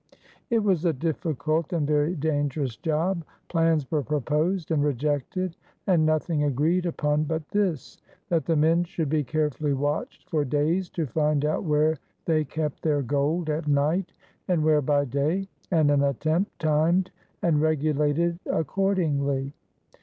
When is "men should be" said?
8.55-9.23